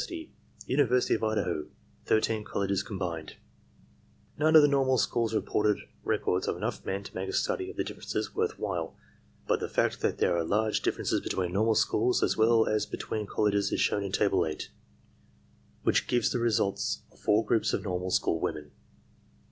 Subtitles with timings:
[0.65, 0.81] U.
[0.81, 1.67] of Idaho
[2.05, 3.47] 13 collies combined TESTS IN
[4.33, 7.03] STUDENTS' ARMY TRAINING CORPS 169 None of the normal schools reported records of enough men
[7.03, 8.95] to make a study of the differences worth while,
[9.47, 13.27] but the fact that there are large differences between normal schools as well as between
[13.27, 14.71] colleges is shown in Table 8,
[15.83, 18.71] which gives the results for four groups of normal school women.